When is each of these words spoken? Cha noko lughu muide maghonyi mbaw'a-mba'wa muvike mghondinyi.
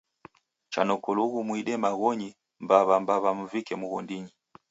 Cha 0.73 0.81
noko 0.87 1.09
lughu 1.17 1.39
muide 1.47 1.73
maghonyi 1.83 2.29
mbaw'a-mba'wa 2.63 3.29
muvike 3.37 3.73
mghondinyi. 3.79 4.31